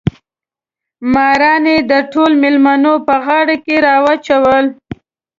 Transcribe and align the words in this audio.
ماران 1.13 1.65
یې 1.71 1.77
د 1.91 1.93
ټولو 2.11 2.35
مېلمنو 2.43 2.93
په 3.07 3.15
غاړو 3.25 3.55
کې 3.65 3.75
راچول. 3.85 4.65